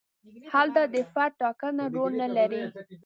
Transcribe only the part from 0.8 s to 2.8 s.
د فرد ټاکنه رول نه لري.